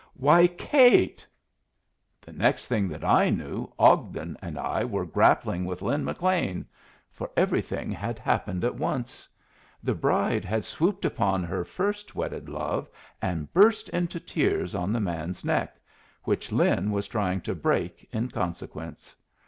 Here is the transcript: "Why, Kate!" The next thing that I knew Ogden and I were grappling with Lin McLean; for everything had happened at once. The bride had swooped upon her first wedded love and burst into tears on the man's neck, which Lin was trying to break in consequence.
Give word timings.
"Why, 0.15 0.47
Kate!" 0.47 1.23
The 2.21 2.33
next 2.33 2.67
thing 2.67 2.87
that 2.87 3.03
I 3.03 3.29
knew 3.29 3.71
Ogden 3.77 4.35
and 4.41 4.57
I 4.57 4.83
were 4.83 5.05
grappling 5.05 5.63
with 5.63 5.83
Lin 5.83 6.03
McLean; 6.03 6.65
for 7.11 7.29
everything 7.37 7.91
had 7.91 8.17
happened 8.17 8.63
at 8.63 8.73
once. 8.73 9.29
The 9.83 9.93
bride 9.93 10.43
had 10.43 10.65
swooped 10.65 11.05
upon 11.05 11.43
her 11.43 11.63
first 11.63 12.15
wedded 12.15 12.49
love 12.49 12.89
and 13.21 13.53
burst 13.53 13.89
into 13.89 14.19
tears 14.19 14.73
on 14.73 14.91
the 14.91 14.99
man's 14.99 15.45
neck, 15.45 15.79
which 16.23 16.51
Lin 16.51 16.89
was 16.89 17.07
trying 17.07 17.39
to 17.41 17.53
break 17.53 18.09
in 18.11 18.31
consequence. 18.31 19.15